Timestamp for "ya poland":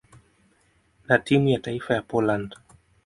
1.93-2.55